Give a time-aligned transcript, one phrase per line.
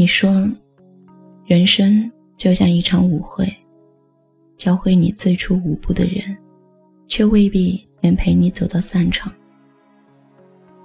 [0.00, 0.48] 你说，
[1.44, 3.54] 人生就像一场舞会，
[4.56, 6.34] 教会你最初舞步的人，
[7.06, 9.30] 却未必能陪你走到散场。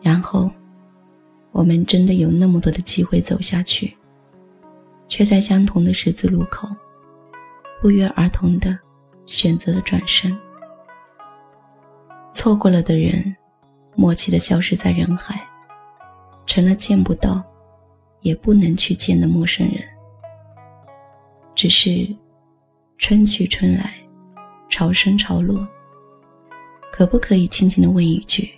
[0.02, 0.52] 然后，
[1.54, 3.96] 我们真的有那么多的机会走下去，
[5.07, 6.68] 却在相同的十字路口，
[7.82, 8.77] 不约而同的
[9.25, 10.38] 选择了转身。
[12.34, 13.34] 错过了的人，
[13.95, 15.41] 默契的消失在人海，
[16.45, 17.41] 成了见不到，
[18.26, 19.76] 也不能去见的陌生人。
[21.54, 22.08] 只是，
[22.98, 23.94] 春去春来，
[24.68, 25.66] 潮生潮落，
[26.91, 28.52] 可不可以轻轻的问一句？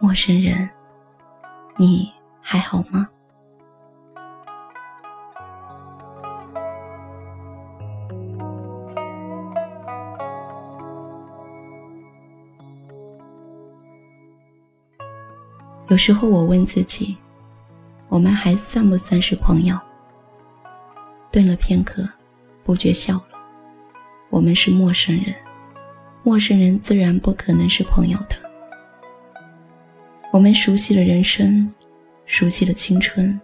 [0.00, 0.68] 陌生人，
[1.76, 3.08] 你还好吗？
[15.86, 17.16] 有时候我问自己，
[18.12, 19.74] 我们还算不算是朋友？
[21.30, 22.06] 顿了片刻，
[22.62, 23.24] 不觉笑了。
[24.28, 25.34] 我们是陌生人，
[26.22, 28.36] 陌生人自然不可能是朋友的。
[30.30, 31.66] 我们熟悉了人生，
[32.26, 33.40] 熟悉了青春，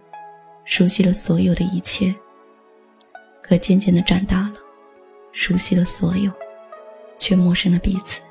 [0.65, 2.13] 熟悉了所有的一切。
[3.41, 4.53] 可渐渐的长大了，
[5.31, 6.31] 熟悉了所有，
[7.17, 8.21] 却陌生了彼此。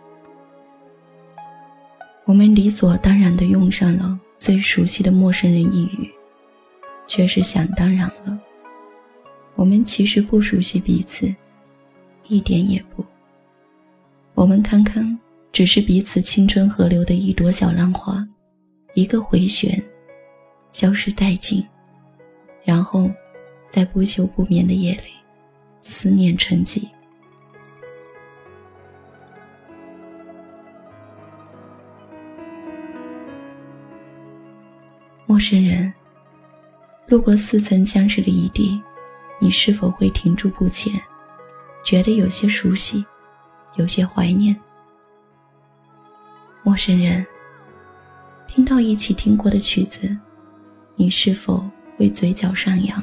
[2.26, 6.08] 我们理所当然的用上了最熟悉的陌生人一语，
[7.08, 8.38] 却是想当然了。
[9.56, 11.34] 我们其实不熟悉彼此，
[12.28, 13.04] 一点也不。
[14.34, 15.18] 我们堪堪，
[15.50, 18.24] 只是彼此青春河流的一朵小浪花。
[18.94, 19.82] 一个回旋，
[20.70, 21.64] 消失殆尽，
[22.64, 23.10] 然后，
[23.70, 25.10] 在不休不眠的夜里，
[25.80, 26.88] 思念沉寂。
[35.26, 35.92] 陌生人，
[37.08, 38.78] 路过似曾相识的异地，
[39.38, 40.92] 你是否会停住不前，
[41.82, 43.02] 觉得有些熟悉，
[43.76, 44.54] 有些怀念？
[46.62, 47.26] 陌生人。
[48.46, 50.14] 听到一起听过的曲子，
[50.96, 51.64] 你是否
[51.96, 53.02] 会嘴角上扬，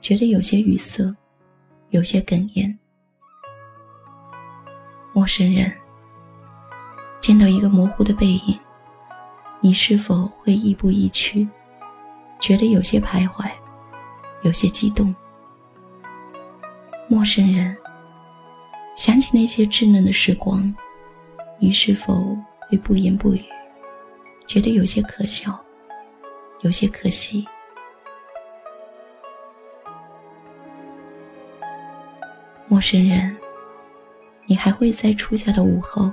[0.00, 1.14] 觉得有些语塞，
[1.90, 2.78] 有些哽咽？
[5.12, 5.70] 陌生人
[7.20, 8.58] 见到一个模糊的背影，
[9.60, 11.46] 你是否会亦步亦趋，
[12.40, 13.50] 觉得有些徘徊，
[14.42, 15.14] 有些激动？
[17.08, 17.76] 陌生人
[18.96, 20.74] 想起那些稚嫩的时光，
[21.58, 22.36] 你是否
[22.68, 23.42] 会不言不语？
[24.46, 25.58] 觉得有些可笑，
[26.60, 27.46] 有些可惜。
[32.66, 33.36] 陌生人，
[34.46, 36.12] 你还会在初夏的午后，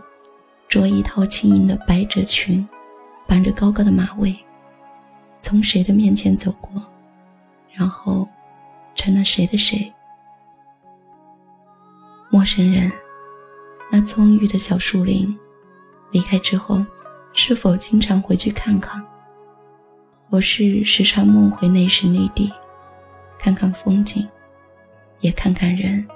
[0.67, 2.67] 着一套轻盈的百褶裙，
[3.27, 4.33] 绑着高高的马尾，
[5.45, 6.81] 从谁的面前走过，
[7.71, 8.27] 然后
[8.95, 9.93] 成了谁的谁？
[12.31, 12.91] 陌生人，
[13.91, 15.37] 那葱郁的小树林，
[16.09, 16.83] 离开之后。
[17.37, 19.05] 是否经常回去看看？
[20.29, 22.51] 我是时常梦回那时那地，
[23.37, 24.27] 看看风景，
[25.19, 26.07] 也看看人。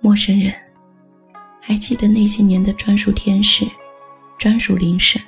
[0.00, 0.52] 陌生人，
[1.62, 3.64] 还记得那些年的专属天使、
[4.36, 5.22] 专属铃声、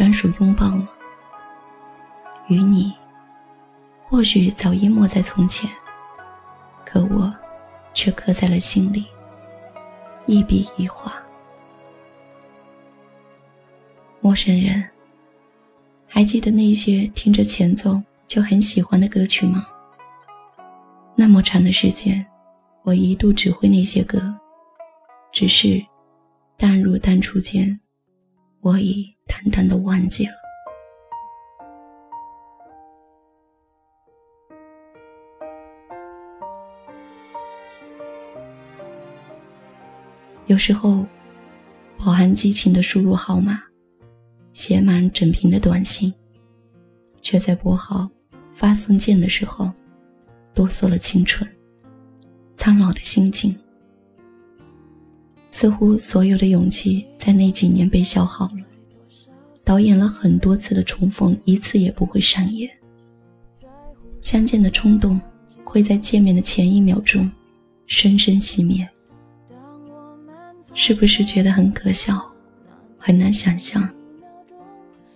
[0.00, 0.88] 专属拥抱吗？
[2.48, 2.90] 与你，
[4.02, 5.70] 或许早淹没在从前，
[6.86, 7.30] 可我，
[7.92, 9.04] 却刻在了心里，
[10.24, 11.22] 一笔一画。
[14.22, 14.82] 陌生人，
[16.08, 19.66] 还记得那些听着前奏就很喜欢的歌曲吗？
[21.14, 22.24] 那么长的时间，
[22.84, 24.34] 我一度只会那些歌，
[25.30, 25.84] 只是
[26.56, 27.78] 淡入淡出间，
[28.60, 30.32] 我已淡淡的忘记了。
[40.46, 41.06] 有时候，
[41.98, 43.62] 饱含激情的输入号码。
[44.52, 46.12] 写满整屏的短信，
[47.22, 48.10] 却在拨号、
[48.52, 49.72] 发送键的时候，
[50.52, 51.48] 哆嗦了青春、
[52.56, 53.56] 苍老的心境。
[55.50, 58.64] 似乎所有的勇气在那几年被消耗了。
[59.64, 62.70] 导演了很多次的重逢，一次也不会上演。
[64.22, 65.20] 相见的冲动
[65.62, 67.30] 会在见面的前一秒钟，
[67.86, 68.88] 深深熄灭。
[70.72, 72.24] 是不是觉得很可笑？
[72.96, 73.86] 很难想象。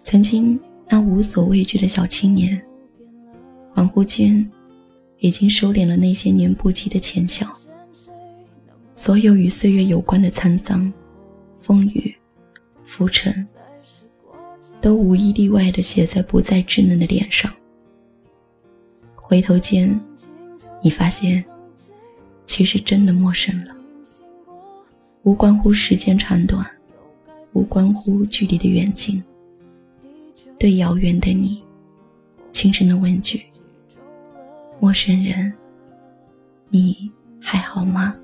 [0.03, 0.59] 曾经
[0.89, 2.61] 那无所畏惧的小青年，
[3.75, 4.51] 恍惚间，
[5.19, 7.47] 已经收敛了那些年不羁的浅笑。
[8.97, 10.91] 所有与岁月有关的沧桑、
[11.61, 12.15] 风雨、
[12.85, 13.45] 浮沉，
[14.81, 17.53] 都无一例外的写在不再稚嫩的脸上。
[19.17, 20.01] 回头间，
[20.81, 21.45] 你发现，
[22.47, 23.75] 其实真的陌生了。
[25.25, 26.65] 无关乎时间长短，
[27.53, 29.21] 无关乎距离的远近。
[30.57, 31.61] 对遥远的你，
[32.53, 33.45] 轻声的问句
[34.79, 35.53] ：“陌生人，
[36.69, 38.15] 你还好吗？”